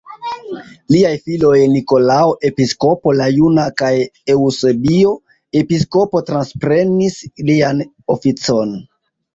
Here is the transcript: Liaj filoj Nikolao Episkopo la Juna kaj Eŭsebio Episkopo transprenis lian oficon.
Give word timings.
Liaj 0.93 1.11
filoj 1.25 1.59
Nikolao 1.73 2.31
Episkopo 2.49 3.15
la 3.19 3.29
Juna 3.35 3.67
kaj 3.83 3.93
Eŭsebio 4.37 5.15
Episkopo 5.63 6.27
transprenis 6.33 7.25
lian 7.53 7.89
oficon. 8.19 8.79